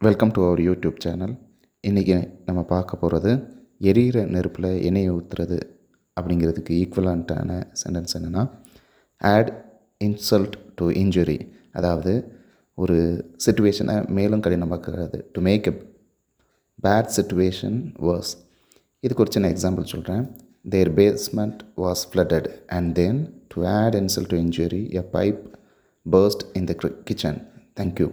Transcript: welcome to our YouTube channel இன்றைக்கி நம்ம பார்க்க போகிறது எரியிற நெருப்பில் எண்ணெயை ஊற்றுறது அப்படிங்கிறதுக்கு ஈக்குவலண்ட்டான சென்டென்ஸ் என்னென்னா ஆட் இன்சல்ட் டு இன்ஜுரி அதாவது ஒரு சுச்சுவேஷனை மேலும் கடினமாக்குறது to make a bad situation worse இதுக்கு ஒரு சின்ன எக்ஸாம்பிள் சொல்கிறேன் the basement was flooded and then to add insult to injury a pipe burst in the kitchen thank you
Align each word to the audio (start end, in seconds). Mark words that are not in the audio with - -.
welcome 0.00 0.32
to 0.32 0.40
our 0.42 0.60
YouTube 0.60 0.98
channel 0.98 1.32
இன்றைக்கி 1.84 2.16
நம்ம 2.46 2.60
பார்க்க 2.64 2.98
போகிறது 2.98 3.30
எரியிற 3.82 4.18
நெருப்பில் 4.26 4.68
எண்ணெயை 4.88 5.10
ஊற்றுறது 5.10 5.58
அப்படிங்கிறதுக்கு 6.16 6.72
ஈக்குவலண்ட்டான 6.76 7.50
சென்டென்ஸ் 7.80 8.14
என்னென்னா 8.16 8.42
ஆட் 9.20 9.50
இன்சல்ட் 10.00 10.56
டு 10.74 10.86
இன்ஜுரி 11.00 11.36
அதாவது 11.72 12.12
ஒரு 12.78 12.98
சுச்சுவேஷனை 13.46 13.96
மேலும் 14.10 14.44
கடினமாக்குறது 14.46 15.20
to 15.32 15.40
make 15.40 15.66
a 15.66 15.74
bad 16.78 17.10
situation 17.16 17.78
worse 18.04 18.32
இதுக்கு 19.02 19.24
ஒரு 19.24 19.34
சின்ன 19.34 19.50
எக்ஸாம்பிள் 19.50 19.90
சொல்கிறேன் 19.92 20.24
the 20.68 20.92
basement 20.94 21.60
was 21.78 22.04
flooded 22.10 22.48
and 22.70 22.92
then 22.94 23.20
to 23.54 23.66
add 23.74 23.96
insult 23.96 24.32
to 24.32 24.40
injury 24.40 24.82
a 24.94 25.04
pipe 25.12 25.42
burst 26.06 26.46
in 26.52 26.70
the 26.70 26.74
kitchen 27.04 27.40
thank you 27.76 28.08